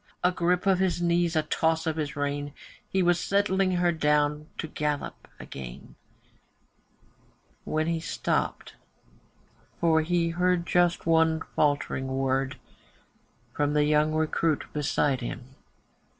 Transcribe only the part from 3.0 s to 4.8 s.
was settling her down to her